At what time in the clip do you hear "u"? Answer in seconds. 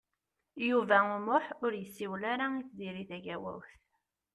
1.13-1.17